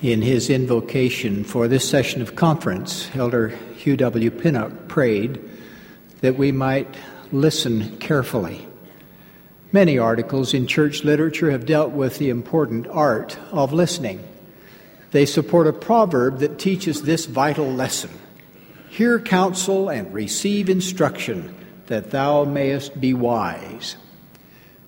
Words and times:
In 0.00 0.22
his 0.22 0.48
invocation 0.48 1.42
for 1.42 1.66
this 1.66 1.88
session 1.88 2.22
of 2.22 2.36
conference, 2.36 3.10
Elder 3.16 3.48
Hugh 3.48 3.96
W. 3.96 4.30
Pinnock 4.30 4.86
prayed 4.86 5.40
that 6.20 6.38
we 6.38 6.52
might 6.52 6.94
listen 7.32 7.96
carefully. 7.98 8.64
Many 9.72 9.98
articles 9.98 10.54
in 10.54 10.68
church 10.68 11.02
literature 11.02 11.50
have 11.50 11.66
dealt 11.66 11.90
with 11.90 12.18
the 12.18 12.30
important 12.30 12.86
art 12.86 13.40
of 13.50 13.72
listening. 13.72 14.22
They 15.10 15.26
support 15.26 15.66
a 15.66 15.72
proverb 15.72 16.38
that 16.38 16.60
teaches 16.60 17.02
this 17.02 17.26
vital 17.26 17.68
lesson 17.68 18.10
Hear 18.90 19.18
counsel 19.18 19.88
and 19.88 20.14
receive 20.14 20.70
instruction, 20.70 21.54
that 21.86 22.12
thou 22.12 22.44
mayest 22.44 23.00
be 23.00 23.14
wise. 23.14 23.96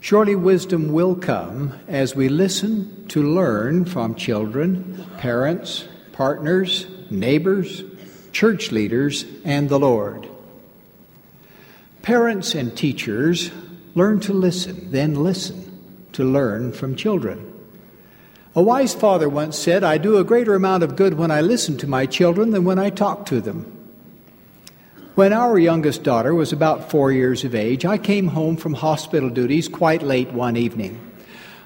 Surely 0.00 0.34
wisdom 0.34 0.92
will 0.92 1.14
come 1.14 1.74
as 1.86 2.16
we 2.16 2.28
listen 2.28 3.06
to 3.08 3.22
learn 3.22 3.84
from 3.84 4.14
children, 4.14 5.06
parents, 5.18 5.86
partners, 6.12 6.86
neighbors, 7.10 7.84
church 8.32 8.72
leaders, 8.72 9.26
and 9.44 9.68
the 9.68 9.78
Lord. 9.78 10.26
Parents 12.00 12.54
and 12.54 12.74
teachers 12.74 13.50
learn 13.94 14.20
to 14.20 14.32
listen, 14.32 14.90
then 14.90 15.14
listen 15.16 15.78
to 16.12 16.24
learn 16.24 16.72
from 16.72 16.96
children. 16.96 17.52
A 18.54 18.62
wise 18.62 18.94
father 18.94 19.28
once 19.28 19.58
said, 19.58 19.84
I 19.84 19.98
do 19.98 20.16
a 20.16 20.24
greater 20.24 20.54
amount 20.54 20.82
of 20.82 20.96
good 20.96 21.14
when 21.14 21.30
I 21.30 21.42
listen 21.42 21.76
to 21.78 21.86
my 21.86 22.06
children 22.06 22.50
than 22.50 22.64
when 22.64 22.78
I 22.78 22.90
talk 22.90 23.26
to 23.26 23.40
them. 23.40 23.79
When 25.20 25.34
our 25.34 25.58
youngest 25.58 26.02
daughter 26.02 26.34
was 26.34 26.50
about 26.50 26.90
four 26.90 27.12
years 27.12 27.44
of 27.44 27.54
age, 27.54 27.84
I 27.84 27.98
came 27.98 28.28
home 28.28 28.56
from 28.56 28.72
hospital 28.72 29.28
duties 29.28 29.68
quite 29.68 30.02
late 30.02 30.32
one 30.32 30.56
evening. 30.56 30.98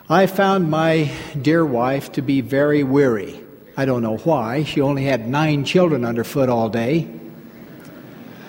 I 0.08 0.26
found 0.26 0.72
my 0.72 1.12
dear 1.40 1.64
wife 1.64 2.10
to 2.14 2.20
be 2.20 2.40
very 2.40 2.82
weary. 2.82 3.40
I 3.76 3.84
don't 3.84 4.02
know 4.02 4.16
why. 4.16 4.64
She 4.64 4.80
only 4.80 5.04
had 5.04 5.28
nine 5.28 5.64
children 5.64 6.04
underfoot 6.04 6.48
all 6.48 6.68
day. 6.68 7.08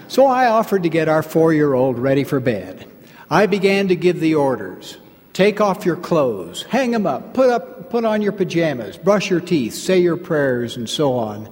So 0.08 0.26
I 0.26 0.48
offered 0.48 0.82
to 0.82 0.90
get 0.90 1.08
our 1.08 1.22
four 1.22 1.54
year 1.54 1.76
old 1.76 2.00
ready 2.00 2.24
for 2.24 2.40
bed. 2.40 2.88
I 3.30 3.46
began 3.46 3.90
to 3.90 3.96
give 3.96 4.20
the 4.20 4.34
orders. 4.34 4.98
Take 5.34 5.62
off 5.62 5.86
your 5.86 5.98
clothes, 5.98 6.64
hang 6.64 6.90
them 6.90 7.06
up, 7.06 7.36
put 7.36 7.52
up 7.52 7.92
put 7.92 8.06
on 8.06 8.24
your 8.24 8.32
pajamas, 8.32 8.98
brush 8.98 9.30
your 9.30 9.40
teeth, 9.40 9.76
say 9.76 10.00
your 10.00 10.18
prayers 10.18 10.76
and 10.78 10.90
so 10.90 11.14
on 11.14 11.48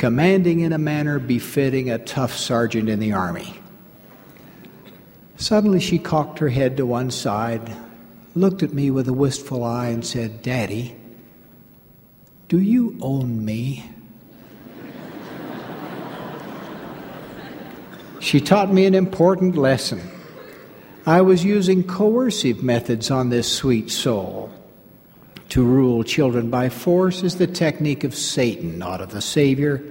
commanding 0.00 0.60
in 0.60 0.72
a 0.72 0.78
manner 0.78 1.18
befitting 1.18 1.90
a 1.90 1.98
tough 1.98 2.34
sergeant 2.34 2.88
in 2.88 3.00
the 3.00 3.12
army. 3.12 3.54
Suddenly 5.36 5.80
she 5.80 5.98
cocked 5.98 6.38
her 6.38 6.48
head 6.48 6.78
to 6.78 6.86
one 6.86 7.10
side, 7.10 7.76
looked 8.34 8.62
at 8.62 8.72
me 8.72 8.90
with 8.90 9.06
a 9.08 9.12
wistful 9.12 9.62
eye, 9.62 9.88
and 9.88 10.02
said, 10.02 10.40
Daddy, 10.40 10.96
do 12.48 12.58
you 12.58 12.96
own 13.02 13.44
me? 13.44 13.90
she 18.20 18.40
taught 18.40 18.72
me 18.72 18.86
an 18.86 18.94
important 18.94 19.54
lesson. 19.54 20.00
I 21.04 21.20
was 21.20 21.44
using 21.44 21.84
coercive 21.84 22.62
methods 22.62 23.10
on 23.10 23.28
this 23.28 23.52
sweet 23.52 23.90
soul. 23.90 24.50
To 25.50 25.64
rule 25.64 26.04
children 26.04 26.48
by 26.48 26.68
force 26.68 27.24
is 27.24 27.36
the 27.36 27.48
technique 27.48 28.04
of 28.04 28.14
Satan, 28.14 28.78
not 28.78 29.00
of 29.00 29.10
the 29.10 29.20
Savior. 29.20 29.82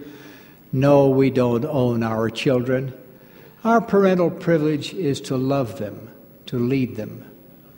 No, 0.72 1.10
we 1.10 1.30
don't 1.30 1.66
own 1.66 2.02
our 2.02 2.30
children. 2.30 2.94
Our 3.66 3.82
parental 3.82 4.32
privilege 4.32 4.94
is 4.94 5.20
to 5.22 5.36
love 5.36 5.78
them, 5.78 6.10
to 6.46 6.58
lead 6.58 6.96
them, 6.96 7.26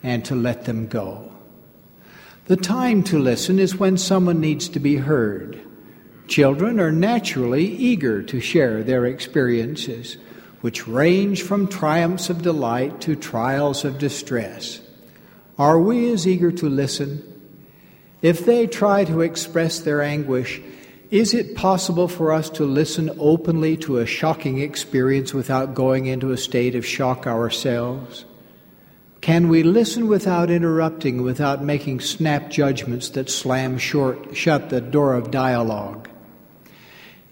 and 0.04 0.24
to 0.26 0.36
let 0.36 0.66
them 0.66 0.86
go. 0.86 1.32
The 2.46 2.56
time 2.56 3.02
to 3.06 3.18
listen 3.18 3.58
is 3.58 3.76
when 3.76 3.98
someone 3.98 4.40
needs 4.40 4.70
to 4.70 4.80
be 4.80 4.98
heard. 4.98 5.60
Children 6.28 6.80
are 6.80 6.92
naturally 6.92 7.66
eager 7.66 8.22
to 8.22 8.40
share 8.40 8.84
their 8.84 9.08
experiences, 9.08 10.18
which 10.62 10.88
range 10.88 11.42
from 11.42 11.68
triumphs 11.68 12.30
of 12.30 12.44
delight 12.44 13.02
to 13.02 13.16
trials 13.16 13.84
of 13.84 13.98
distress. 13.98 14.82
Are 15.58 15.80
we 15.80 16.12
as 16.14 16.28
eager 16.28 16.52
to 16.52 16.70
listen 16.70 17.31
if 18.22 18.46
they 18.46 18.68
try 18.68 19.04
to 19.06 19.22
express 19.22 19.80
their 19.80 20.02
anguish, 20.02 20.62
is 21.10 21.34
it 21.34 21.56
possible 21.56 22.08
for 22.08 22.32
us 22.32 22.50
to 22.52 22.64
listen 22.64 23.12
openly 23.20 23.76
to 23.78 23.98
a 23.98 24.06
shocking 24.06 24.60
experience 24.60 25.34
without 25.34 25.74
going 25.74 26.06
into 26.06 26.32
a 26.32 26.38
state 26.38 26.76
of 26.76 26.86
shock 26.86 27.28
ourselves? 27.28 28.26
Can 29.20 29.50
we 29.50 29.62
listen 29.62 30.08
without 30.08 30.50
interrupting, 30.50 31.22
without 31.22 31.64
making 31.64 32.00
snap 32.00 32.50
judgments 32.50 33.10
that 33.10 33.30
slam 33.30 33.78
short, 33.78 34.36
shut 34.36 34.70
the 34.70 34.82
door 34.82 35.14
of 35.14 35.30
dialogue? 35.30 36.10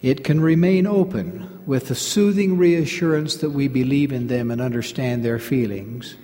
It 0.02 0.24
can 0.24 0.40
remain 0.40 0.86
open 0.86 1.62
with 1.66 1.88
the 1.88 1.96
soothing 1.96 2.58
reassurance 2.58 3.38
that 3.38 3.50
we 3.50 3.68
believe 3.68 4.12
in 4.12 4.28
them 4.28 4.52
and 4.52 4.62
understand 4.62 5.26
their 5.26 5.40
feelings. 5.40 6.16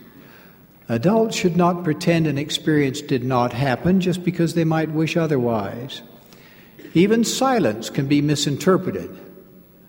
Adults 0.87 1.35
should 1.35 1.57
not 1.57 1.83
pretend 1.83 2.27
an 2.27 2.37
experience 2.37 3.01
did 3.01 3.23
not 3.23 3.53
happen 3.53 3.99
just 3.99 4.23
because 4.23 4.53
they 4.53 4.63
might 4.63 4.91
wish 4.91 5.17
otherwise. 5.17 6.03
Even 6.93 7.23
silence 7.23 7.89
can 7.89 8.07
be 8.07 8.21
misinterpreted. 8.21 9.09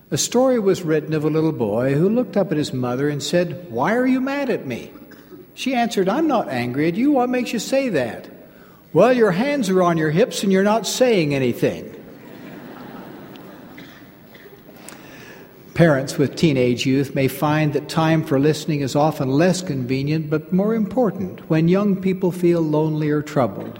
A 0.09 0.17
story 0.17 0.57
was 0.57 0.81
written 0.81 1.13
of 1.13 1.23
a 1.23 1.29
little 1.29 1.51
boy 1.51 1.93
who 1.93 2.09
looked 2.09 2.35
up 2.35 2.51
at 2.51 2.57
his 2.57 2.73
mother 2.73 3.09
and 3.09 3.21
said, 3.21 3.69
Why 3.69 3.95
are 3.95 4.07
you 4.07 4.21
mad 4.21 4.49
at 4.49 4.65
me? 4.65 4.91
She 5.53 5.75
answered, 5.75 6.09
I'm 6.09 6.27
not 6.27 6.49
angry 6.49 6.87
at 6.87 6.95
you. 6.95 7.11
What 7.11 7.29
makes 7.29 7.53
you 7.53 7.59
say 7.59 7.89
that? 7.89 8.29
Well, 8.93 9.13
your 9.13 9.31
hands 9.31 9.69
are 9.69 9.83
on 9.83 9.97
your 9.97 10.11
hips 10.11 10.43
and 10.43 10.51
you're 10.51 10.63
not 10.63 10.87
saying 10.87 11.35
anything. 11.35 11.93
Parents 15.77 16.17
with 16.17 16.35
teenage 16.35 16.87
youth 16.87 17.13
may 17.13 17.27
find 17.27 17.73
that 17.73 17.87
time 17.87 18.23
for 18.23 18.39
listening 18.39 18.81
is 18.81 18.95
often 18.95 19.29
less 19.29 19.61
convenient 19.61 20.27
but 20.27 20.51
more 20.51 20.73
important 20.73 21.47
when 21.51 21.67
young 21.67 21.95
people 22.01 22.31
feel 22.31 22.61
lonely 22.61 23.11
or 23.11 23.21
troubled. 23.21 23.79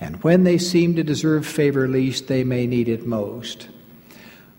And 0.00 0.20
when 0.24 0.42
they 0.42 0.58
seem 0.58 0.96
to 0.96 1.04
deserve 1.04 1.46
favor 1.46 1.86
least, 1.86 2.26
they 2.26 2.42
may 2.42 2.66
need 2.66 2.88
it 2.88 3.06
most. 3.06 3.68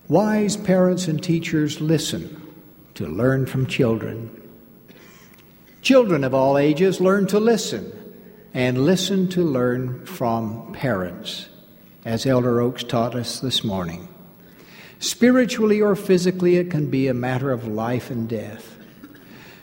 Wise 0.08 0.56
parents 0.56 1.09
and 1.09 1.22
teachers 1.22 1.82
listen 1.82 2.42
to 2.94 3.06
learn 3.06 3.48
from 3.48 3.66
children. 3.66 4.32
Children 5.82 6.24
of 6.24 6.34
all 6.34 6.58
ages 6.58 7.02
learn 7.02 7.28
to 7.28 7.40
listen 7.42 7.92
and 8.53 8.86
listen 8.86 9.28
to 9.32 9.44
learn 9.44 10.06
from 10.06 10.72
parents, 10.72 11.50
as 12.06 12.26
Elder 12.26 12.62
Oaks 12.62 12.86
taught 12.86 13.14
us 13.14 13.42
this 13.42 13.62
morning. 13.62 14.08
Spiritually 15.02 15.82
or 15.82 15.96
physically, 15.96 16.58
it 16.58 16.70
can 16.70 16.92
be 16.92 17.08
a 17.08 17.14
matter 17.14 17.52
of 17.52 17.68
life 17.68 18.12
and 18.12 18.30
death. 18.30 18.78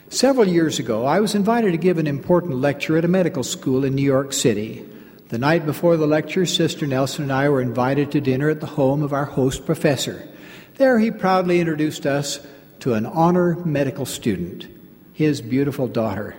Several 0.09 0.45
years 0.45 0.79
ago, 0.79 1.05
I 1.05 1.21
was 1.21 1.33
invited 1.33 1.71
to 1.71 1.77
give 1.77 1.97
an 1.97 2.07
important 2.07 2.55
lecture 2.55 2.97
at 2.97 3.05
a 3.05 3.07
medical 3.07 3.43
school 3.43 3.85
in 3.85 3.95
New 3.95 4.03
York 4.03 4.33
City. 4.33 4.85
The 5.29 5.37
night 5.37 5.65
before 5.65 5.95
the 5.95 6.05
lecture, 6.05 6.45
Sister 6.45 6.85
Nelson 6.85 7.23
and 7.23 7.31
I 7.31 7.47
were 7.47 7.61
invited 7.61 8.11
to 8.11 8.19
dinner 8.19 8.49
at 8.49 8.59
the 8.59 8.67
home 8.67 9.01
of 9.01 9.13
our 9.13 9.23
host 9.23 9.65
professor. 9.65 10.27
There, 10.75 10.99
he 10.99 11.09
proudly 11.09 11.61
introduced 11.61 12.05
us 12.05 12.45
to 12.81 12.95
an 12.95 13.05
honor 13.05 13.55
medical 13.63 14.05
student, 14.05 14.67
his 15.13 15.39
beautiful 15.39 15.87
daughter. 15.87 16.35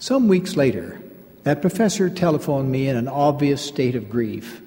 Some 0.00 0.26
weeks 0.26 0.56
later, 0.56 1.00
that 1.44 1.62
professor 1.62 2.10
telephoned 2.10 2.72
me 2.72 2.88
in 2.88 2.96
an 2.96 3.06
obvious 3.06 3.64
state 3.64 3.94
of 3.94 4.10
grief. 4.10 4.60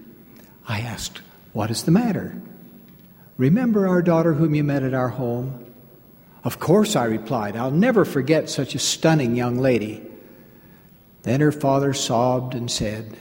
I 0.65 0.79
asked, 0.79 1.19
What 1.51 1.69
is 1.69 1.83
the 1.83 1.91
matter? 1.91 2.41
Remember 3.37 3.87
our 3.87 4.01
daughter 4.01 4.33
whom 4.33 4.55
you 4.55 4.63
met 4.63 4.83
at 4.83 4.93
our 4.93 5.09
home? 5.09 5.65
Of 6.43 6.59
course, 6.59 6.95
I 6.95 7.05
replied. 7.05 7.55
I'll 7.55 7.71
never 7.71 8.05
forget 8.05 8.49
such 8.49 8.75
a 8.75 8.79
stunning 8.79 9.35
young 9.35 9.57
lady. 9.57 10.01
Then 11.23 11.41
her 11.41 11.51
father 11.51 11.93
sobbed 11.93 12.53
and 12.53 12.69
said, 12.69 13.17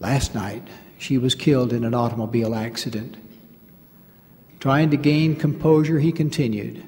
Last 0.00 0.34
night 0.34 0.66
she 0.98 1.18
was 1.18 1.34
killed 1.34 1.72
in 1.72 1.84
an 1.84 1.94
automobile 1.94 2.54
accident. 2.54 3.16
Trying 4.60 4.90
to 4.90 4.96
gain 4.96 5.36
composure, 5.36 5.98
he 5.98 6.12
continued, 6.12 6.84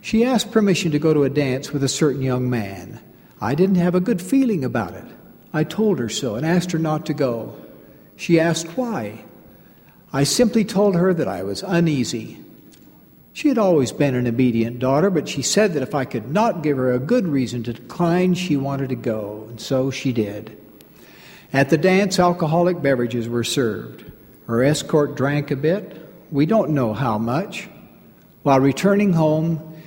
She 0.00 0.24
asked 0.24 0.52
permission 0.52 0.90
to 0.92 0.98
go 0.98 1.14
to 1.14 1.24
a 1.24 1.30
dance 1.30 1.72
with 1.72 1.82
a 1.82 1.88
certain 1.88 2.22
young 2.22 2.50
man. 2.50 3.00
I 3.40 3.54
didn't 3.54 3.76
have 3.76 3.94
a 3.94 4.00
good 4.00 4.20
feeling 4.20 4.64
about 4.64 4.94
it. 4.94 5.04
I 5.52 5.64
told 5.64 5.98
her 5.98 6.08
so 6.08 6.34
and 6.34 6.44
asked 6.44 6.72
her 6.72 6.78
not 6.78 7.06
to 7.06 7.14
go. 7.14 7.56
She 8.16 8.40
asked 8.40 8.76
why. 8.76 9.24
I 10.14 10.22
simply 10.22 10.64
told 10.64 10.94
her 10.94 11.12
that 11.12 11.26
I 11.26 11.42
was 11.42 11.64
uneasy. 11.64 12.38
She 13.32 13.48
had 13.48 13.58
always 13.58 13.90
been 13.90 14.14
an 14.14 14.28
obedient 14.28 14.78
daughter, 14.78 15.10
but 15.10 15.28
she 15.28 15.42
said 15.42 15.72
that 15.72 15.82
if 15.82 15.92
I 15.92 16.04
could 16.04 16.30
not 16.30 16.62
give 16.62 16.76
her 16.76 16.92
a 16.92 17.00
good 17.00 17.26
reason 17.26 17.64
to 17.64 17.72
decline, 17.72 18.34
she 18.34 18.56
wanted 18.56 18.90
to 18.90 18.94
go, 18.94 19.46
and 19.48 19.60
so 19.60 19.90
she 19.90 20.12
did. 20.12 20.56
At 21.52 21.70
the 21.70 21.76
dance, 21.76 22.20
alcoholic 22.20 22.80
beverages 22.80 23.28
were 23.28 23.42
served. 23.42 24.04
Her 24.46 24.62
escort 24.62 25.16
drank 25.16 25.50
a 25.50 25.56
bit. 25.56 26.08
We 26.30 26.46
don't 26.46 26.70
know 26.70 26.94
how 26.94 27.18
much. 27.18 27.68
While 28.44 28.60
returning 28.60 29.14
home, 29.14 29.82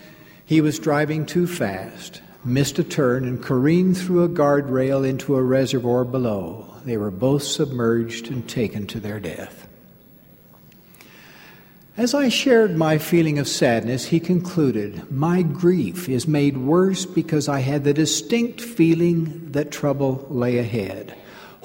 he 0.45 0.59
was 0.59 0.77
driving 0.77 1.25
too 1.25 1.47
fast, 1.47 2.21
missed 2.43 2.79
a 2.79 2.83
turn 2.83 3.23
and 3.23 3.41
careened 3.41 3.97
through 3.97 4.25
a 4.25 4.29
guardrail 4.29 5.07
into 5.07 5.37
a 5.37 5.41
reservoir 5.41 6.03
below. 6.03 6.65
They 6.83 6.97
were 6.97 7.11
both 7.11 7.43
submerged 7.43 8.27
and 8.29 8.45
taken 8.45 8.87
to 8.87 8.99
their 8.99 9.21
death. 9.21 9.66
As 11.97 12.13
I 12.13 12.29
shared 12.29 12.77
my 12.77 12.99
feeling 12.99 13.39
of 13.39 13.47
sadness, 13.47 14.05
he 14.05 14.19
concluded, 14.19 15.11
My 15.11 15.41
grief 15.41 16.07
is 16.07 16.27
made 16.27 16.55
worse 16.55 17.07
because 17.07 17.49
I 17.49 17.61
had 17.61 17.83
the 17.83 17.93
distinct 17.93 18.61
feeling 18.61 19.51
that 19.53 19.71
trouble 19.71 20.27
lay 20.29 20.59
ahead. 20.59 21.15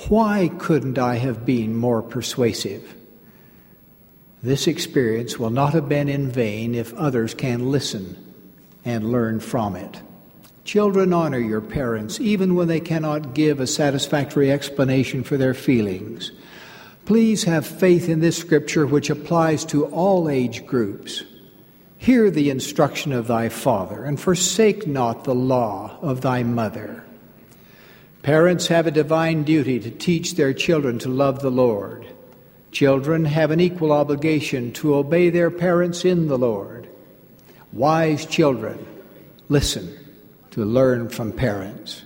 Why 0.08 0.50
couldn't 0.58 0.99
I 0.99 1.17
have 1.17 1.44
been 1.44 1.76
more 1.76 2.00
persuasive? 2.00 2.94
This 4.43 4.67
experience 4.67 5.38
will 5.38 5.50
not 5.50 5.75
have 5.75 5.87
been 5.87 6.08
in 6.08 6.31
vain 6.31 6.75
if 6.75 6.94
others 6.94 7.34
can 7.34 7.70
listen 7.70 8.17
and 8.87 9.12
learn 9.12 9.38
from 9.38 9.76
it. 9.76 10.00
Children, 10.64 11.12
honor 11.12 11.40
your 11.40 11.61
parents 11.61 12.19
even 12.20 12.55
when 12.55 12.69
they 12.69 12.81
cannot 12.81 13.34
give 13.34 13.61
a 13.61 13.67
satisfactory 13.67 14.50
explanation 14.50 15.25
for 15.25 15.37
their 15.37 15.55
feelings. 15.55 16.32
Please 17.05 17.45
have 17.45 17.67
faith 17.67 18.09
in 18.09 18.21
this 18.21 18.37
scripture 18.37 18.87
which 18.87 19.11
applies 19.11 19.65
to 19.67 19.87
all 19.87 20.29
age 20.29 20.65
groups. 20.67 21.25
Hear 21.99 22.31
the 22.31 22.51
instruction 22.51 23.13
of 23.13 23.27
thy 23.27 23.49
father, 23.49 24.05
and 24.05 24.21
forsake 24.21 24.87
not 24.87 25.25
the 25.25 25.35
law 25.35 25.99
of 26.01 26.21
thy 26.21 26.43
mother. 26.43 27.05
Parents 28.23 28.69
have 28.69 28.87
a 28.87 28.93
divine 28.93 29.43
duty 29.43 29.81
to 29.81 29.91
teach 29.91 30.35
their 30.35 30.53
children 30.53 30.99
to 31.01 31.09
love 31.09 31.43
the 31.43 31.51
Lord. 31.51 32.07
Children 32.71 33.25
have 33.25 33.51
an 33.51 33.61
equal 33.61 33.93
obligation 33.93 34.73
to 34.75 34.95
obey 34.95 35.31
their 35.31 35.51
parents 35.51 36.05
in 36.05 36.29
the 36.29 36.39
Lord. 36.39 36.89
Wise 37.73 38.27
children, 38.27 38.85
listen 39.49 39.93
to 40.53 40.65
learn 40.65 41.09
from 41.09 41.33
parents. 41.33 42.05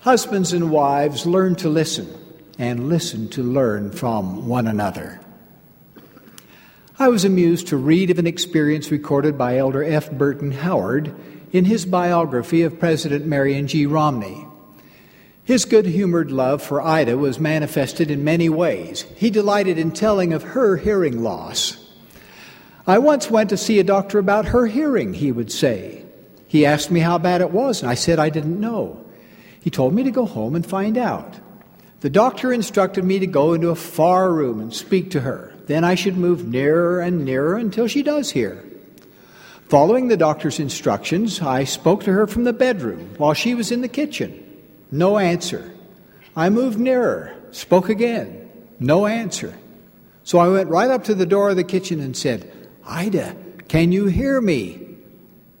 Husbands 0.00 0.52
and 0.52 0.70
wives, 0.70 1.24
learn 1.26 1.54
to 1.56 1.68
listen 1.68 2.21
and 2.58 2.88
listen 2.88 3.28
to 3.30 3.42
learn 3.42 3.90
from 3.90 4.46
one 4.46 4.66
another. 4.66 5.20
I 6.98 7.08
was 7.08 7.24
amused 7.24 7.68
to 7.68 7.76
read 7.76 8.10
of 8.10 8.18
an 8.18 8.26
experience 8.26 8.90
recorded 8.90 9.36
by 9.36 9.56
Elder 9.56 9.82
F. 9.82 10.10
Burton 10.10 10.52
Howard 10.52 11.14
in 11.52 11.64
his 11.64 11.84
biography 11.84 12.62
of 12.62 12.78
President 12.78 13.26
Marion 13.26 13.66
G. 13.66 13.86
Romney. 13.86 14.46
His 15.44 15.64
good 15.64 15.86
humored 15.86 16.30
love 16.30 16.62
for 16.62 16.80
Ida 16.80 17.18
was 17.18 17.40
manifested 17.40 18.10
in 18.10 18.22
many 18.22 18.48
ways. 18.48 19.02
He 19.16 19.30
delighted 19.30 19.78
in 19.78 19.90
telling 19.90 20.32
of 20.32 20.42
her 20.42 20.76
hearing 20.76 21.22
loss. 21.22 21.76
I 22.86 22.98
once 22.98 23.30
went 23.30 23.50
to 23.50 23.56
see 23.56 23.78
a 23.78 23.84
doctor 23.84 24.18
about 24.18 24.46
her 24.46 24.66
hearing, 24.66 25.14
he 25.14 25.32
would 25.32 25.50
say. 25.50 26.04
He 26.46 26.66
asked 26.66 26.90
me 26.90 27.00
how 27.00 27.18
bad 27.18 27.40
it 27.40 27.50
was, 27.50 27.82
and 27.82 27.90
I 27.90 27.94
said 27.94 28.18
I 28.18 28.28
didn't 28.28 28.60
know. 28.60 29.04
He 29.60 29.70
told 29.70 29.94
me 29.94 30.02
to 30.04 30.10
go 30.10 30.26
home 30.26 30.54
and 30.54 30.66
find 30.66 30.96
out. 30.96 31.38
The 32.02 32.10
doctor 32.10 32.52
instructed 32.52 33.04
me 33.04 33.20
to 33.20 33.28
go 33.28 33.52
into 33.52 33.68
a 33.68 33.76
far 33.76 34.32
room 34.32 34.58
and 34.58 34.74
speak 34.74 35.12
to 35.12 35.20
her. 35.20 35.54
Then 35.66 35.84
I 35.84 35.94
should 35.94 36.16
move 36.16 36.48
nearer 36.48 36.98
and 37.00 37.24
nearer 37.24 37.54
until 37.54 37.86
she 37.86 38.02
does 38.02 38.32
hear. 38.32 38.64
Following 39.68 40.08
the 40.08 40.16
doctor's 40.16 40.58
instructions, 40.58 41.40
I 41.40 41.62
spoke 41.62 42.02
to 42.02 42.12
her 42.12 42.26
from 42.26 42.42
the 42.42 42.52
bedroom 42.52 43.14
while 43.18 43.34
she 43.34 43.54
was 43.54 43.70
in 43.70 43.82
the 43.82 43.88
kitchen. 43.88 44.34
No 44.90 45.16
answer. 45.16 45.72
I 46.34 46.50
moved 46.50 46.76
nearer, 46.76 47.36
spoke 47.52 47.88
again. 47.88 48.50
No 48.80 49.06
answer. 49.06 49.56
So 50.24 50.40
I 50.40 50.48
went 50.48 50.70
right 50.70 50.90
up 50.90 51.04
to 51.04 51.14
the 51.14 51.24
door 51.24 51.50
of 51.50 51.56
the 51.56 51.62
kitchen 51.62 52.00
and 52.00 52.16
said, 52.16 52.52
Ida, 52.84 53.36
can 53.68 53.92
you 53.92 54.06
hear 54.06 54.40
me? 54.40 54.88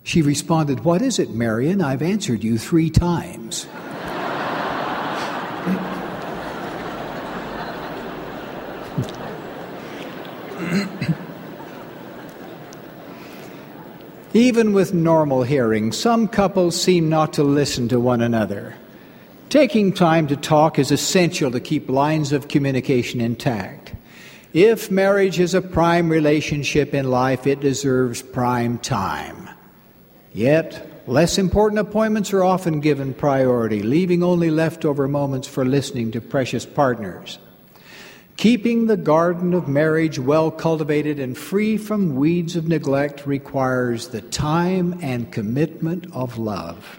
She 0.02 0.22
responded, 0.22 0.80
What 0.80 1.02
is 1.02 1.20
it, 1.20 1.30
Marion? 1.30 1.80
I've 1.80 2.02
answered 2.02 2.42
you 2.42 2.58
three 2.58 2.90
times. 2.90 3.68
Even 14.34 14.72
with 14.72 14.94
normal 14.94 15.42
hearing, 15.42 15.92
some 15.92 16.26
couples 16.26 16.80
seem 16.80 17.10
not 17.10 17.34
to 17.34 17.44
listen 17.44 17.88
to 17.88 18.00
one 18.00 18.22
another. 18.22 18.74
Taking 19.50 19.92
time 19.92 20.26
to 20.28 20.36
talk 20.36 20.78
is 20.78 20.90
essential 20.90 21.50
to 21.50 21.60
keep 21.60 21.90
lines 21.90 22.32
of 22.32 22.48
communication 22.48 23.20
intact. 23.20 23.92
If 24.54 24.90
marriage 24.90 25.38
is 25.38 25.52
a 25.52 25.60
prime 25.60 26.08
relationship 26.08 26.94
in 26.94 27.10
life, 27.10 27.46
it 27.46 27.60
deserves 27.60 28.22
prime 28.22 28.78
time. 28.78 29.50
Yet, 30.32 31.04
less 31.06 31.36
important 31.36 31.80
appointments 31.80 32.32
are 32.32 32.42
often 32.42 32.80
given 32.80 33.12
priority, 33.12 33.82
leaving 33.82 34.22
only 34.22 34.50
leftover 34.50 35.08
moments 35.08 35.46
for 35.46 35.66
listening 35.66 36.10
to 36.12 36.22
precious 36.22 36.64
partners. 36.64 37.38
Keeping 38.36 38.86
the 38.86 38.96
garden 38.96 39.54
of 39.54 39.68
marriage 39.68 40.18
well 40.18 40.50
cultivated 40.50 41.20
and 41.20 41.36
free 41.36 41.76
from 41.76 42.16
weeds 42.16 42.56
of 42.56 42.66
neglect 42.66 43.26
requires 43.26 44.08
the 44.08 44.22
time 44.22 44.98
and 45.02 45.30
commitment 45.30 46.06
of 46.12 46.38
love. 46.38 46.98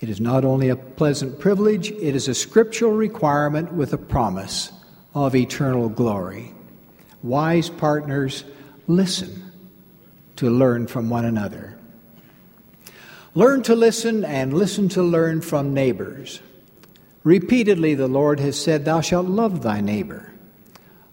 It 0.00 0.08
is 0.08 0.20
not 0.20 0.44
only 0.44 0.68
a 0.68 0.76
pleasant 0.76 1.40
privilege, 1.40 1.90
it 1.90 2.14
is 2.14 2.28
a 2.28 2.34
scriptural 2.34 2.92
requirement 2.92 3.72
with 3.72 3.92
a 3.92 3.98
promise 3.98 4.70
of 5.14 5.34
eternal 5.34 5.88
glory. 5.88 6.52
Wise 7.22 7.70
partners, 7.70 8.44
listen 8.86 9.50
to 10.36 10.50
learn 10.50 10.86
from 10.86 11.08
one 11.08 11.24
another. 11.24 11.78
Learn 13.34 13.62
to 13.62 13.74
listen 13.74 14.24
and 14.24 14.52
listen 14.52 14.88
to 14.90 15.02
learn 15.02 15.40
from 15.40 15.74
neighbors. 15.74 16.40
Repeatedly, 17.22 17.94
the 17.94 18.06
Lord 18.06 18.38
has 18.40 18.60
said, 18.60 18.84
Thou 18.84 19.00
shalt 19.00 19.26
love 19.26 19.62
thy 19.62 19.80
neighbor. 19.80 20.33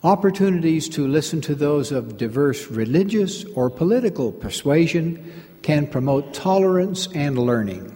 Opportunities 0.03 0.89
to 0.89 1.07
listen 1.07 1.42
to 1.42 1.53
those 1.53 1.92
of 1.92 2.18
diverse 2.18 2.71
religious 2.71 3.45
or 3.53 3.69
political 3.69 4.31
persuasion 4.31 5.31
can 5.62 5.86
promote 5.86 6.33
tolerance 6.33 7.07
and 7.13 7.38
learning. 7.38 7.95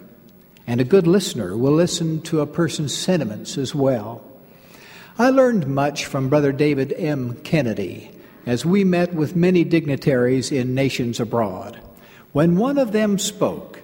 And 0.67 0.79
a 0.79 0.83
good 0.83 1.07
listener 1.07 1.57
will 1.57 1.73
listen 1.73 2.21
to 2.23 2.41
a 2.41 2.47
person's 2.47 2.95
sentiments 2.95 3.57
as 3.57 3.73
well. 3.73 4.23
I 5.17 5.31
learned 5.31 5.65
much 5.65 6.05
from 6.05 6.29
Brother 6.29 6.51
David 6.51 6.93
M. 6.95 7.37
Kennedy 7.41 8.11
as 8.45 8.67
we 8.67 8.83
met 8.83 9.15
with 9.15 9.35
many 9.35 9.63
dignitaries 9.63 10.51
in 10.51 10.75
nations 10.75 11.19
abroad. 11.19 11.79
When 12.33 12.57
one 12.57 12.77
of 12.77 12.91
them 12.91 13.17
spoke, 13.17 13.81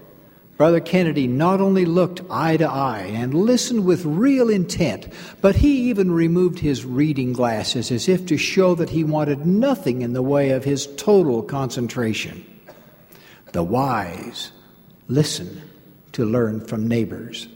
Brother 0.61 0.79
Kennedy 0.79 1.25
not 1.25 1.59
only 1.59 1.85
looked 1.85 2.21
eye 2.29 2.55
to 2.57 2.69
eye 2.69 3.09
and 3.15 3.33
listened 3.33 3.83
with 3.83 4.05
real 4.05 4.47
intent, 4.47 5.07
but 5.41 5.55
he 5.55 5.89
even 5.89 6.11
removed 6.11 6.59
his 6.59 6.85
reading 6.85 7.33
glasses 7.33 7.89
as 7.89 8.07
if 8.07 8.27
to 8.27 8.37
show 8.37 8.75
that 8.75 8.91
he 8.91 9.03
wanted 9.03 9.43
nothing 9.43 10.03
in 10.03 10.13
the 10.13 10.21
way 10.21 10.51
of 10.51 10.63
his 10.63 10.85
total 10.97 11.41
concentration. 11.41 12.45
The 13.53 13.63
wise 13.63 14.51
listen 15.07 15.63
to 16.11 16.25
learn 16.25 16.63
from 16.67 16.87
neighbors. 16.87 17.47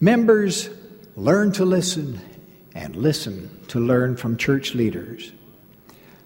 Members 0.00 0.68
learn 1.14 1.52
to 1.52 1.64
listen 1.64 2.20
and 2.74 2.96
listen 2.96 3.60
to 3.68 3.78
learn 3.78 4.16
from 4.16 4.36
church 4.36 4.74
leaders. 4.74 5.30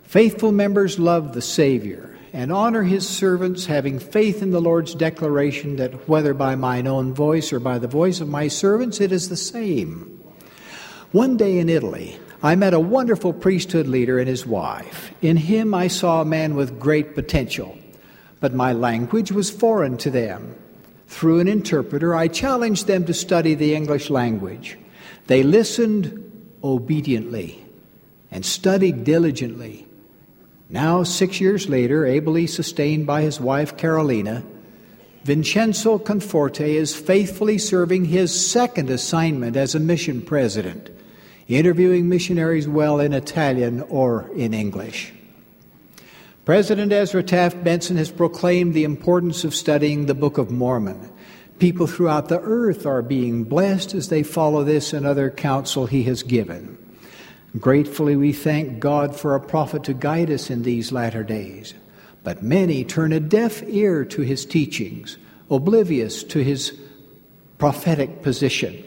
Faithful 0.04 0.52
members 0.52 0.98
love 0.98 1.34
the 1.34 1.42
Savior 1.42 2.09
and 2.32 2.52
honor 2.52 2.82
his 2.82 3.08
servants, 3.08 3.66
having 3.66 3.98
faith 3.98 4.42
in 4.42 4.50
the 4.50 4.60
Lord's 4.60 4.94
declaration 4.94 5.76
that 5.76 6.08
whether 6.08 6.34
by 6.34 6.54
mine 6.54 6.86
own 6.86 7.12
voice 7.12 7.52
or 7.52 7.60
by 7.60 7.78
the 7.78 7.88
voice 7.88 8.20
of 8.20 8.28
my 8.28 8.48
servants, 8.48 9.00
it 9.00 9.12
is 9.12 9.28
the 9.28 9.36
same. 9.36 10.20
One 11.12 11.36
day 11.36 11.58
in 11.58 11.68
Italy, 11.68 12.18
I 12.42 12.54
met 12.54 12.72
a 12.72 12.80
wonderful 12.80 13.32
priesthood 13.32 13.86
leader 13.86 14.18
and 14.18 14.28
his 14.28 14.46
wife. 14.46 15.12
In 15.20 15.36
him, 15.36 15.74
I 15.74 15.88
saw 15.88 16.20
a 16.20 16.24
man 16.24 16.54
with 16.54 16.78
great 16.78 17.14
potential, 17.14 17.76
but 18.38 18.54
my 18.54 18.72
language 18.72 19.32
was 19.32 19.50
foreign 19.50 19.96
to 19.98 20.10
them. 20.10 20.54
Through 21.08 21.40
an 21.40 21.48
interpreter, 21.48 22.14
I 22.14 22.28
challenged 22.28 22.86
them 22.86 23.04
to 23.06 23.14
study 23.14 23.54
the 23.54 23.74
English 23.74 24.08
language. 24.08 24.78
They 25.26 25.42
listened 25.42 26.56
obediently 26.62 27.62
and 28.30 28.46
studied 28.46 29.04
diligently. 29.04 29.86
Now, 30.70 31.02
six 31.02 31.40
years 31.40 31.68
later, 31.68 32.06
ably 32.06 32.46
sustained 32.46 33.04
by 33.04 33.22
his 33.22 33.40
wife 33.40 33.76
Carolina, 33.76 34.44
Vincenzo 35.24 35.98
Conforte 35.98 36.76
is 36.76 36.94
faithfully 36.94 37.58
serving 37.58 38.04
his 38.04 38.32
second 38.32 38.88
assignment 38.88 39.56
as 39.56 39.74
a 39.74 39.80
mission 39.80 40.22
president, 40.22 40.88
interviewing 41.48 42.08
missionaries 42.08 42.68
well 42.68 43.00
in 43.00 43.12
Italian 43.12 43.82
or 43.82 44.30
in 44.36 44.54
English. 44.54 45.12
President 46.44 46.92
Ezra 46.92 47.22
Taft 47.22 47.62
Benson 47.64 47.96
has 47.96 48.10
proclaimed 48.10 48.72
the 48.72 48.84
importance 48.84 49.42
of 49.42 49.54
studying 49.54 50.06
the 50.06 50.14
Book 50.14 50.38
of 50.38 50.52
Mormon. 50.52 51.10
People 51.58 51.88
throughout 51.88 52.28
the 52.28 52.40
earth 52.40 52.86
are 52.86 53.02
being 53.02 53.42
blessed 53.42 53.92
as 53.92 54.08
they 54.08 54.22
follow 54.22 54.62
this 54.62 54.92
and 54.92 55.04
other 55.04 55.30
counsel 55.30 55.86
he 55.86 56.04
has 56.04 56.22
given. 56.22 56.78
Gratefully, 57.58 58.14
we 58.14 58.32
thank 58.32 58.78
God 58.78 59.16
for 59.16 59.34
a 59.34 59.40
prophet 59.40 59.84
to 59.84 59.94
guide 59.94 60.30
us 60.30 60.50
in 60.50 60.62
these 60.62 60.92
latter 60.92 61.24
days. 61.24 61.74
But 62.22 62.42
many 62.42 62.84
turn 62.84 63.12
a 63.12 63.20
deaf 63.20 63.62
ear 63.66 64.04
to 64.04 64.22
his 64.22 64.44
teachings, 64.44 65.16
oblivious 65.50 66.22
to 66.24 66.44
his 66.44 66.78
prophetic 67.58 68.22
position. 68.22 68.84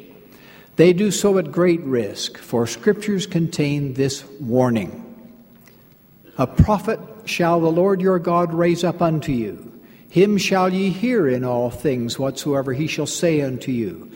They 0.76 0.94
do 0.94 1.12
so 1.12 1.38
at 1.38 1.52
great 1.52 1.82
risk, 1.82 2.38
for 2.38 2.66
scriptures 2.66 3.28
contain 3.28 3.94
this 3.94 4.24
warning 4.40 5.00
A 6.38 6.48
prophet 6.48 7.00
shall 7.26 7.60
the 7.60 7.72
Lord 7.72 8.02
your 8.02 8.20
God 8.20 8.54
raise 8.54 8.84
up 8.84 9.02
unto 9.02 9.32
you. 9.32 9.72
Him 10.10 10.38
shall 10.38 10.72
ye 10.72 10.90
hear 10.90 11.28
in 11.28 11.44
all 11.44 11.70
things 11.70 12.20
whatsoever 12.20 12.72
he 12.74 12.88
shall 12.88 13.08
say 13.08 13.42
unto 13.42 13.72
you. 13.72 14.12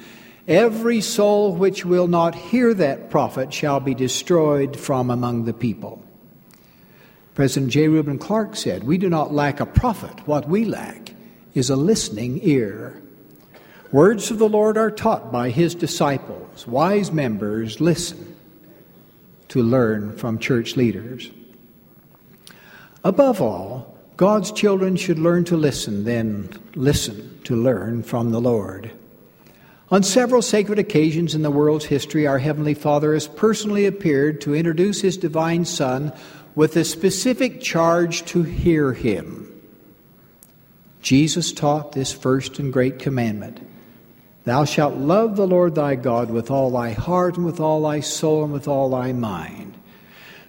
Every 0.47 1.01
soul 1.01 1.53
which 1.53 1.83
will 1.83 2.07
not 2.07 2.33
hear 2.33 2.73
that 2.73 3.09
prophet 3.09 3.53
shall 3.53 3.81
be 3.81 3.93
destroyed 3.93 4.79
from 4.79 5.09
among 5.11 5.43
the 5.43 5.53
people. 5.53 6.01
President 7.35 7.71
J. 7.71 7.89
Reuben 7.89 8.17
Clark 8.17 8.55
said, 8.55 8.85
We 8.85 8.97
do 8.97 9.09
not 9.09 9.33
lack 9.33 9.59
a 9.59 9.65
prophet. 9.65 10.25
What 10.25 10.47
we 10.47 10.63
lack 10.63 11.13
is 11.53 11.69
a 11.69 11.75
listening 11.75 12.39
ear. 12.43 13.01
Words 13.91 14.31
of 14.31 14.39
the 14.39 14.49
Lord 14.49 14.77
are 14.77 14.89
taught 14.89 15.31
by 15.31 15.49
his 15.49 15.75
disciples. 15.75 16.65
Wise 16.65 17.11
members 17.11 17.81
listen 17.81 18.35
to 19.49 19.61
learn 19.61 20.15
from 20.17 20.39
church 20.39 20.75
leaders. 20.75 21.29
Above 23.03 23.41
all, 23.41 23.97
God's 24.17 24.51
children 24.51 24.95
should 24.95 25.19
learn 25.19 25.43
to 25.45 25.57
listen, 25.57 26.05
then 26.05 26.49
listen 26.75 27.39
to 27.43 27.55
learn 27.55 28.01
from 28.01 28.31
the 28.31 28.41
Lord. 28.41 28.91
On 29.89 30.03
several 30.03 30.41
sacred 30.41 30.79
occasions 30.79 31.33
in 31.33 31.43
the 31.43 31.51
world's 31.51 31.85
history, 31.85 32.27
our 32.27 32.39
Heavenly 32.39 32.73
Father 32.73 33.13
has 33.13 33.25
personally 33.25 33.85
appeared 33.85 34.41
to 34.41 34.53
introduce 34.53 34.99
His 34.99 35.15
divine 35.15 35.63
Son 35.63 36.11
with 36.55 36.75
a 36.75 36.83
specific 36.83 37.61
charge 37.61 38.25
to 38.25 38.43
hear 38.43 38.91
Him. 38.91 39.49
Jesus 41.01 41.53
taught 41.53 41.93
this 41.93 42.11
first 42.11 42.59
and 42.59 42.73
great 42.73 42.99
commandment 42.99 43.65
Thou 44.43 44.65
shalt 44.65 44.95
love 44.95 45.37
the 45.37 45.47
Lord 45.47 45.75
thy 45.75 45.95
God 45.95 46.31
with 46.31 46.51
all 46.51 46.69
thy 46.69 46.91
heart 46.91 47.37
and 47.37 47.45
with 47.45 47.61
all 47.61 47.81
thy 47.81 48.01
soul 48.01 48.43
and 48.43 48.51
with 48.51 48.67
all 48.67 48.89
thy 48.89 49.13
mind. 49.13 49.73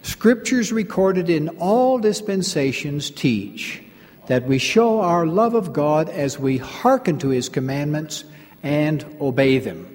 Scriptures 0.03 0.73
recorded 0.73 1.31
in 1.31 1.49
all 1.61 1.99
dispensations 2.01 3.09
teach 3.11 3.83
that 4.27 4.49
we 4.49 4.59
show 4.59 5.01
our 5.01 5.27
love 5.27 5.55
of 5.55 5.73
God 5.73 6.09
as 6.09 6.41
we 6.41 6.59
hearken 6.59 7.19
to 7.19 7.29
His 7.29 7.49
commandments 7.49 8.25
and 8.63 9.05
obey 9.21 9.59
them. 9.59 9.87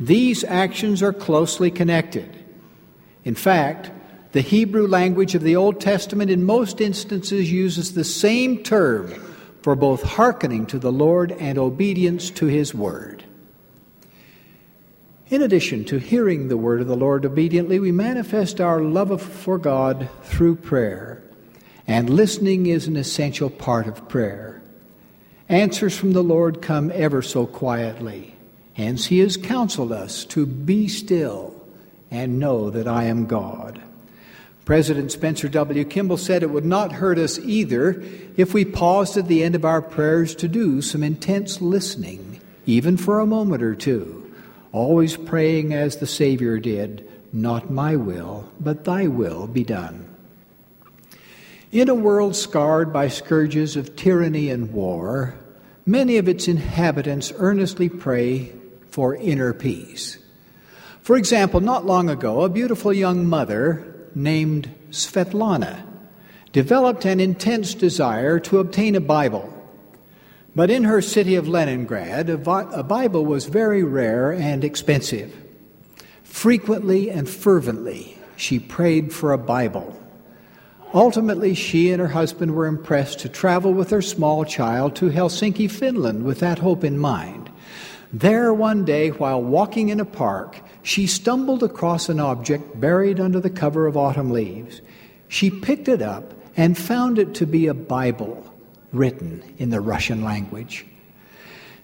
These 0.00 0.44
actions 0.44 1.02
are 1.02 1.12
closely 1.12 1.70
connected. 1.70 2.34
In 3.24 3.34
fact, 3.34 3.90
the 4.32 4.40
Hebrew 4.40 4.86
language 4.86 5.34
of 5.34 5.42
the 5.42 5.56
Old 5.56 5.80
Testament 5.80 6.30
in 6.30 6.44
most 6.44 6.80
instances 6.80 7.50
uses 7.50 7.94
the 7.94 8.04
same 8.04 8.62
term 8.62 9.12
for 9.62 9.74
both 9.74 10.02
hearkening 10.02 10.66
to 10.66 10.78
the 10.78 10.92
Lord 10.92 11.32
and 11.32 11.58
obedience 11.58 12.30
to 12.30 12.46
His 12.46 12.74
word. 12.74 13.24
In 15.30 15.42
addition 15.42 15.84
to 15.86 15.98
hearing 15.98 16.48
the 16.48 16.56
word 16.56 16.80
of 16.80 16.86
the 16.86 16.96
Lord 16.96 17.26
obediently, 17.26 17.78
we 17.78 17.92
manifest 17.92 18.62
our 18.62 18.80
love 18.80 19.20
for 19.20 19.58
God 19.58 20.08
through 20.22 20.56
prayer, 20.56 21.22
and 21.86 22.08
listening 22.08 22.66
is 22.66 22.86
an 22.86 22.96
essential 22.96 23.50
part 23.50 23.86
of 23.86 24.08
prayer. 24.08 24.47
Answers 25.48 25.96
from 25.96 26.12
the 26.12 26.22
Lord 26.22 26.60
come 26.60 26.92
ever 26.94 27.22
so 27.22 27.46
quietly. 27.46 28.34
Hence, 28.74 29.06
He 29.06 29.20
has 29.20 29.36
counseled 29.36 29.92
us 29.92 30.24
to 30.26 30.44
be 30.44 30.88
still 30.88 31.54
and 32.10 32.38
know 32.38 32.70
that 32.70 32.86
I 32.86 33.04
am 33.04 33.26
God. 33.26 33.80
President 34.66 35.10
Spencer 35.10 35.48
W. 35.48 35.84
Kimball 35.86 36.18
said 36.18 36.42
it 36.42 36.50
would 36.50 36.66
not 36.66 36.92
hurt 36.92 37.18
us 37.18 37.38
either 37.38 38.02
if 38.36 38.52
we 38.52 38.66
paused 38.66 39.16
at 39.16 39.26
the 39.26 39.42
end 39.42 39.54
of 39.54 39.64
our 39.64 39.80
prayers 39.80 40.34
to 40.34 40.48
do 40.48 40.82
some 40.82 41.02
intense 41.02 41.62
listening, 41.62 42.40
even 42.66 42.98
for 42.98 43.18
a 43.18 43.26
moment 43.26 43.62
or 43.62 43.74
two, 43.74 44.30
always 44.70 45.16
praying 45.16 45.72
as 45.72 45.96
the 45.96 46.06
Savior 46.06 46.58
did, 46.58 47.08
Not 47.32 47.70
my 47.70 47.96
will, 47.96 48.52
but 48.60 48.84
thy 48.84 49.06
will 49.06 49.46
be 49.46 49.64
done. 49.64 50.07
In 51.70 51.90
a 51.90 51.94
world 51.94 52.34
scarred 52.34 52.94
by 52.94 53.08
scourges 53.08 53.76
of 53.76 53.94
tyranny 53.94 54.48
and 54.48 54.72
war, 54.72 55.34
many 55.84 56.16
of 56.16 56.26
its 56.26 56.48
inhabitants 56.48 57.30
earnestly 57.36 57.90
pray 57.90 58.54
for 58.88 59.14
inner 59.16 59.52
peace. 59.52 60.16
For 61.02 61.18
example, 61.18 61.60
not 61.60 61.84
long 61.84 62.08
ago, 62.08 62.40
a 62.40 62.48
beautiful 62.48 62.92
young 62.92 63.26
mother 63.26 64.08
named 64.14 64.74
Svetlana 64.90 65.82
developed 66.52 67.04
an 67.04 67.20
intense 67.20 67.74
desire 67.74 68.40
to 68.40 68.60
obtain 68.60 68.94
a 68.94 69.00
Bible. 69.00 69.52
But 70.56 70.70
in 70.70 70.84
her 70.84 71.02
city 71.02 71.34
of 71.34 71.48
Leningrad, 71.48 72.30
a 72.30 72.82
Bible 72.82 73.26
was 73.26 73.44
very 73.44 73.82
rare 73.82 74.32
and 74.32 74.64
expensive. 74.64 75.36
Frequently 76.22 77.10
and 77.10 77.28
fervently, 77.28 78.16
she 78.36 78.58
prayed 78.58 79.12
for 79.12 79.34
a 79.34 79.38
Bible. 79.38 80.02
Ultimately, 80.94 81.54
she 81.54 81.90
and 81.92 82.00
her 82.00 82.08
husband 82.08 82.54
were 82.54 82.66
impressed 82.66 83.18
to 83.20 83.28
travel 83.28 83.74
with 83.74 83.90
their 83.90 84.02
small 84.02 84.44
child 84.44 84.96
to 84.96 85.10
Helsinki, 85.10 85.70
Finland, 85.70 86.24
with 86.24 86.40
that 86.40 86.58
hope 86.58 86.82
in 86.82 86.98
mind. 86.98 87.50
There, 88.12 88.54
one 88.54 88.84
day, 88.86 89.10
while 89.10 89.42
walking 89.42 89.90
in 89.90 90.00
a 90.00 90.06
park, 90.06 90.60
she 90.82 91.06
stumbled 91.06 91.62
across 91.62 92.08
an 92.08 92.20
object 92.20 92.80
buried 92.80 93.20
under 93.20 93.38
the 93.38 93.50
cover 93.50 93.86
of 93.86 93.98
autumn 93.98 94.30
leaves. 94.30 94.80
She 95.28 95.50
picked 95.50 95.88
it 95.88 96.00
up 96.00 96.32
and 96.56 96.76
found 96.76 97.18
it 97.18 97.34
to 97.34 97.46
be 97.46 97.66
a 97.66 97.74
Bible 97.74 98.42
written 98.92 99.42
in 99.58 99.68
the 99.68 99.80
Russian 99.80 100.24
language. 100.24 100.86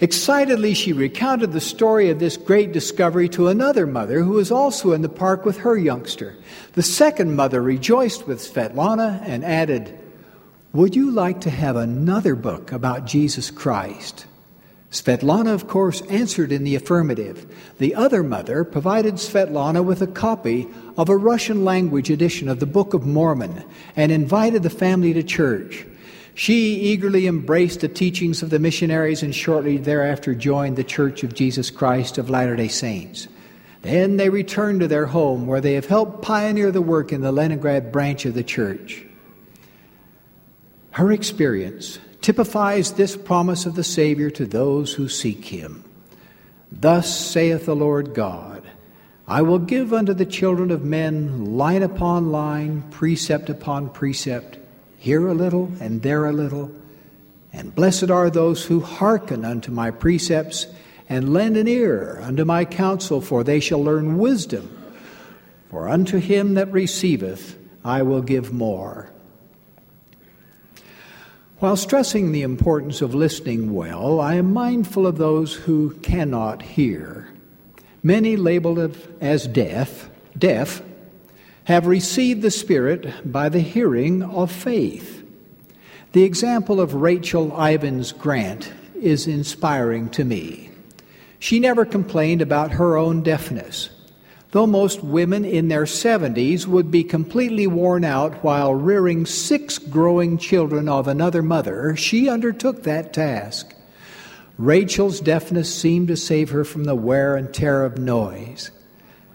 Excitedly, 0.05 0.75
she 0.75 0.93
recounted 0.93 1.53
the 1.53 1.63
story 1.63 2.11
of 2.11 2.19
this 2.19 2.37
great 2.37 2.73
discovery 2.73 3.27
to 3.31 3.49
another 3.49 3.87
mother 3.87 4.23
who 4.23 4.33
was 4.33 4.51
also 4.51 4.93
in 4.93 5.01
the 5.01 5.09
park 5.09 5.47
with 5.47 5.57
her 5.57 5.79
youngster. 5.79 6.37
The 6.75 6.83
second 6.83 7.35
mother 7.35 7.63
rejoiced 7.63 8.27
with 8.27 8.39
Svetlana 8.39 9.23
and 9.25 9.43
added, 9.43 9.99
Would 10.75 10.95
you 10.95 11.11
like 11.11 11.41
to 11.41 11.51
have 11.51 11.77
another 11.77 12.35
book 12.35 12.71
about 12.71 13.07
Jesus 13.07 13.51
Christ? 13.51 14.27
Svetlana, 14.91 15.55
of 15.55 15.69
course, 15.69 16.03
answered 16.03 16.53
in 16.53 16.65
the 16.65 16.75
affirmative. 16.75 17.47
The 17.79 17.95
other 17.95 18.23
mother 18.23 18.63
provided 18.63 19.15
Svetlana 19.15 19.83
with 19.83 20.03
a 20.03 20.07
copy 20.07 20.69
of 20.99 21.09
a 21.09 21.17
Russian 21.17 21.65
language 21.65 22.11
edition 22.11 22.51
of 22.51 22.61
the 22.61 22.67
Book 22.67 22.93
of 22.93 23.07
Mormon 23.07 23.65
and 23.97 24.13
invited 24.13 24.65
the 24.65 24.69
family 24.69 25.15
to 25.15 25.23
church. 25.23 25.87
She 26.35 26.81
eagerly 26.81 27.29
embraced 27.29 27.81
the 27.81 27.89
teachings 27.89 28.43
of 28.43 28.51
the 28.51 28.59
missionaries 28.59 29.23
and 29.23 29.35
shortly 29.35 29.77
thereafter 29.77 30.35
joined 30.35 30.77
the 30.77 30.85
Church 30.85 31.23
of 31.23 31.35
Jesus 31.35 31.71
Christ 31.71 32.19
of 32.19 32.29
Latter 32.29 32.57
day 32.57 32.69
Saints. 32.69 33.29
Then 33.83 34.17
they 34.17 34.31
returned 34.31 34.81
to 34.81 34.89
their 34.89 35.07
home 35.07 35.47
where 35.47 35.61
they 35.61 35.75
have 35.75 35.87
helped 35.87 36.23
pioneer 36.23 36.73
the 36.73 36.83
work 36.83 37.13
in 37.13 37.21
the 37.21 37.31
Leningrad 37.31 37.93
branch 37.93 38.25
of 38.25 38.35
the 38.35 38.43
church. 38.43 39.05
Her 40.91 41.13
experience 41.13 41.99
typifies 42.21 42.93
this 42.93 43.17
promise 43.17 43.67
of 43.67 43.75
the 43.75 43.85
Savior 43.85 44.31
to 44.31 44.47
those 44.47 44.95
who 44.95 45.09
seek 45.09 45.45
Him. 45.45 45.85
Thus 46.73 47.15
saith 47.15 47.67
the 47.67 47.77
Lord 47.77 48.15
God 48.15 48.63
I 49.29 49.43
will 49.43 49.59
give 49.59 49.93
unto 49.93 50.13
the 50.13 50.27
children 50.27 50.71
of 50.71 50.85
men 50.85 51.57
line 51.57 51.83
upon 51.83 52.33
line, 52.33 52.83
precept 52.91 53.49
upon 53.49 53.91
precept 53.91 54.59
here 55.05 55.29
a 55.29 55.35
little 55.35 55.71
and 55.81 56.01
there 56.01 56.25
a 56.25 56.33
little. 56.33 56.75
And 57.53 57.75
blessed 57.75 58.11
are 58.11 58.31
those 58.31 58.65
who 58.65 58.81
hearken 58.81 59.45
unto 59.45 59.71
my 59.71 59.91
precepts 59.91 60.67
and 61.11 61.35
lend 61.35 61.59
an 61.59 61.69
ear 61.69 62.19
unto 62.23 62.47
my 62.47 62.65
counsel, 62.65 63.21
for 63.21 63.45
they 63.45 63.61
shall 63.61 63.85
learn 63.85 64.17
wisdom. 64.17 64.75
For 65.69 65.91
unto 65.91 66.17
him 66.17 66.55
that 66.55 66.73
receiveth 66.73 67.55
I 67.85 68.01
will 68.01 68.23
give 68.23 68.51
more. 68.51 69.11
While 71.59 71.77
stressing 71.77 72.33
the 72.33 72.41
importance 72.41 73.03
of 73.03 73.15
listening 73.15 73.75
well, 73.75 74.21
I 74.21 74.37
am 74.37 74.55
mindful 74.55 75.07
of 75.07 75.19
those 75.19 75.53
who 75.53 75.99
cannot 76.01 76.63
hear. 76.63 77.29
Many 78.03 78.37
labeled 78.37 78.97
as 79.21 79.47
deaf, 79.47 80.09
deaf 80.39 80.81
have 81.65 81.87
received 81.87 82.43
the 82.43 82.51
Spirit 82.51 83.31
by 83.31 83.49
the 83.49 83.61
hearing 83.61 84.23
of 84.23 84.53
faith. 84.53 85.23
The 86.13 86.23
example 86.23 86.81
of 86.81 86.95
Rachel 86.95 87.59
Ivins 87.59 88.13
Grant 88.13 88.73
is 89.01 89.27
inspiring 89.27 90.11
to 90.11 90.25
me. 90.25 90.71
She 91.39 91.59
never 91.59 91.85
complained 91.85 92.43
about 92.43 92.73
her 92.73 92.97
own 92.97 93.23
deafness. 93.23 93.91
Though 94.53 94.67
most 94.67 95.03
women 95.03 95.45
in 95.45 95.69
their 95.69 95.85
70s 95.85 96.67
would 96.67 96.91
be 96.91 97.03
completely 97.03 97.67
worn 97.67 98.05
out 98.05 98.45
while 98.45 98.73
rearing 98.73 99.27
six 99.27 99.79
growing 99.79 100.39
children 100.39 100.89
of 100.89 101.09
another 101.09 101.43
mother, 101.43 101.97
she 101.97 102.29
undertook 102.29 102.85
that 102.85 103.13
task. 103.13 103.75
Rachel's 104.57 105.19
deafness 105.21 105.75
seemed 105.75 106.09
to 106.09 106.17
save 106.17 106.51
her 106.51 106.65
from 106.65 106.85
the 106.85 106.95
wear 106.95 107.35
and 107.35 107.53
tear 107.53 107.85
of 107.85 107.99
noise. 107.99 108.71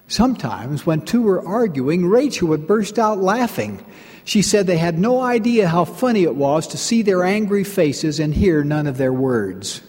Sometimes, 0.10 0.88
when 0.88 1.02
two 1.02 1.22
were 1.22 1.46
arguing, 1.48 2.08
Rachel 2.08 2.48
would 2.48 2.66
burst 2.66 2.98
out 2.98 3.20
laughing. 3.20 3.86
She 4.26 4.42
said 4.42 4.66
they 4.66 4.78
had 4.78 4.98
no 4.98 5.22
idea 5.22 5.68
how 5.68 5.86
funny 5.86 6.24
it 6.24 6.36
was 6.36 6.68
to 6.70 6.78
see 6.78 7.04
their 7.04 7.24
angry 7.24 7.64
faces 7.64 8.20
and 8.20 8.34
hear 8.34 8.64
none 8.64 8.88
of 8.88 8.98
their 8.98 9.14
words. 9.14 9.84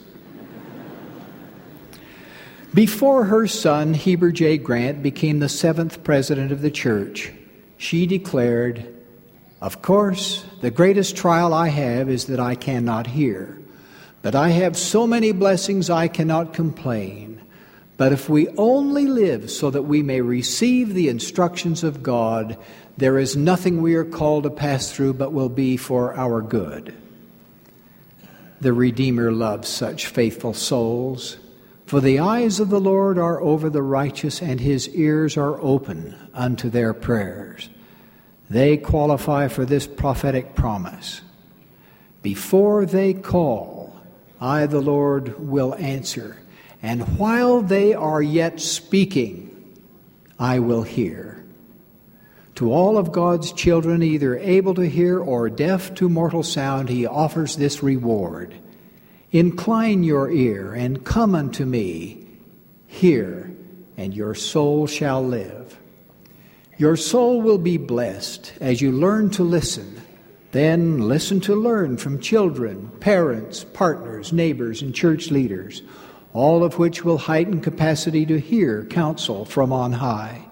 Before 2.74 3.24
her 3.24 3.46
son, 3.46 3.94
Heber 3.94 4.30
J. 4.30 4.58
Grant, 4.58 5.02
became 5.02 5.38
the 5.38 5.48
seventh 5.48 6.04
president 6.04 6.52
of 6.52 6.60
the 6.60 6.70
church, 6.70 7.32
she 7.78 8.06
declared, 8.06 8.86
Of 9.62 9.80
course, 9.80 10.44
the 10.60 10.70
greatest 10.70 11.16
trial 11.16 11.54
I 11.54 11.68
have 11.68 12.10
is 12.10 12.26
that 12.26 12.38
I 12.38 12.56
cannot 12.56 13.06
hear. 13.06 13.58
But 14.20 14.34
I 14.34 14.50
have 14.50 14.76
so 14.76 15.06
many 15.06 15.32
blessings 15.32 15.88
I 15.88 16.08
cannot 16.08 16.52
complain. 16.52 17.29
But 18.00 18.14
if 18.14 18.30
we 18.30 18.48
only 18.56 19.04
live 19.04 19.50
so 19.50 19.68
that 19.68 19.82
we 19.82 20.02
may 20.02 20.22
receive 20.22 20.94
the 20.94 21.10
instructions 21.10 21.84
of 21.84 22.02
God, 22.02 22.56
there 22.96 23.18
is 23.18 23.36
nothing 23.36 23.82
we 23.82 23.94
are 23.94 24.06
called 24.06 24.44
to 24.44 24.50
pass 24.50 24.90
through 24.90 25.12
but 25.12 25.34
will 25.34 25.50
be 25.50 25.76
for 25.76 26.14
our 26.14 26.40
good. 26.40 26.94
The 28.58 28.72
Redeemer 28.72 29.30
loves 29.32 29.68
such 29.68 30.06
faithful 30.06 30.54
souls. 30.54 31.36
For 31.84 32.00
the 32.00 32.20
eyes 32.20 32.58
of 32.58 32.70
the 32.70 32.80
Lord 32.80 33.18
are 33.18 33.38
over 33.38 33.68
the 33.68 33.82
righteous, 33.82 34.40
and 34.40 34.58
his 34.58 34.88
ears 34.94 35.36
are 35.36 35.60
open 35.60 36.16
unto 36.32 36.70
their 36.70 36.94
prayers. 36.94 37.68
They 38.48 38.78
qualify 38.78 39.48
for 39.48 39.66
this 39.66 39.86
prophetic 39.86 40.54
promise. 40.54 41.20
Before 42.22 42.86
they 42.86 43.12
call, 43.12 43.94
I, 44.40 44.64
the 44.64 44.80
Lord, 44.80 45.38
will 45.38 45.74
answer, 45.74 46.38
and 46.82 47.18
while 47.18 47.62
they 47.62 47.94
are 47.94 48.22
yet 48.22 48.60
speaking, 48.60 49.46
I 50.38 50.58
will 50.60 50.82
hear. 50.82 51.42
To 52.56 52.72
all 52.72 52.98
of 52.98 53.12
God's 53.12 53.52
children, 53.52 54.02
either 54.02 54.38
able 54.38 54.74
to 54.74 54.88
hear 54.88 55.18
or 55.18 55.48
deaf 55.48 55.94
to 55.94 56.08
mortal 56.08 56.42
sound, 56.42 56.88
he 56.88 57.06
offers 57.06 57.56
this 57.56 57.82
reward. 57.82 58.54
Incline 59.32 60.02
your 60.02 60.30
ear 60.30 60.74
and 60.74 61.04
come 61.04 61.34
unto 61.34 61.64
me. 61.64 62.26
Hear, 62.86 63.50
and 63.96 64.12
your 64.12 64.34
soul 64.34 64.86
shall 64.86 65.24
live. 65.24 65.78
Your 66.76 66.96
soul 66.96 67.40
will 67.42 67.58
be 67.58 67.76
blessed 67.76 68.54
as 68.60 68.80
you 68.80 68.90
learn 68.90 69.30
to 69.30 69.42
listen. 69.42 70.00
Then 70.52 71.06
listen 71.06 71.40
to 71.42 71.54
learn 71.54 71.96
from 71.98 72.20
children, 72.20 72.90
parents, 73.00 73.64
partners, 73.64 74.32
neighbors, 74.32 74.82
and 74.82 74.94
church 74.94 75.30
leaders, 75.30 75.82
all 76.32 76.62
of 76.62 76.78
which 76.78 77.04
will 77.04 77.18
heighten 77.18 77.60
capacity 77.60 78.24
to 78.26 78.38
hear 78.38 78.84
counsel 78.84 79.44
from 79.44 79.72
on 79.72 79.92
high. 79.92 80.46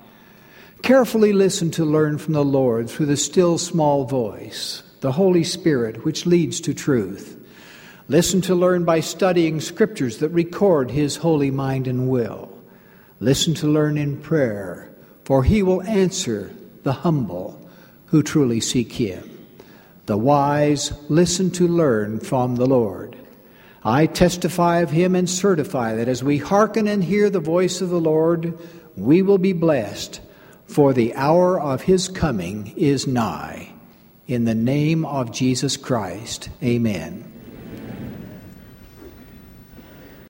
Carefully 0.82 1.32
listen 1.32 1.70
to 1.72 1.84
learn 1.84 2.18
from 2.18 2.34
the 2.34 2.44
Lord 2.44 2.88
through 2.88 3.06
the 3.06 3.16
still 3.16 3.58
small 3.58 4.04
voice, 4.04 4.82
the 5.00 5.12
Holy 5.12 5.44
Spirit, 5.44 6.04
which 6.04 6.26
leads 6.26 6.60
to 6.62 6.74
truth. 6.74 7.36
Listen 8.08 8.40
to 8.42 8.54
learn 8.54 8.84
by 8.84 9.00
studying 9.00 9.60
scriptures 9.60 10.18
that 10.18 10.30
record 10.30 10.90
his 10.90 11.16
holy 11.16 11.50
mind 11.50 11.86
and 11.86 12.08
will. 12.08 12.56
Listen 13.20 13.52
to 13.54 13.66
learn 13.66 13.98
in 13.98 14.16
prayer, 14.16 14.88
for 15.24 15.44
he 15.44 15.62
will 15.62 15.82
answer 15.82 16.54
the 16.84 16.92
humble 16.92 17.68
who 18.06 18.22
truly 18.22 18.60
seek 18.60 18.92
him. 18.92 19.46
The 20.06 20.16
wise 20.16 20.92
listen 21.10 21.50
to 21.52 21.68
learn 21.68 22.20
from 22.20 22.56
the 22.56 22.64
Lord. 22.64 23.17
I 23.84 24.06
testify 24.06 24.78
of 24.78 24.90
him 24.90 25.14
and 25.14 25.28
certify 25.28 25.94
that 25.96 26.08
as 26.08 26.22
we 26.22 26.38
hearken 26.38 26.88
and 26.88 27.02
hear 27.02 27.30
the 27.30 27.40
voice 27.40 27.80
of 27.80 27.90
the 27.90 28.00
Lord, 28.00 28.58
we 28.96 29.22
will 29.22 29.38
be 29.38 29.52
blessed, 29.52 30.20
for 30.66 30.92
the 30.92 31.14
hour 31.14 31.60
of 31.60 31.82
his 31.82 32.08
coming 32.08 32.74
is 32.76 33.06
nigh. 33.06 33.72
In 34.26 34.44
the 34.44 34.54
name 34.54 35.04
of 35.04 35.32
Jesus 35.32 35.76
Christ, 35.76 36.50
amen. 36.62 37.27